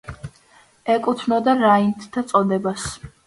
[0.93, 2.89] ეკუთვნოდა რაინდთა წოდებას.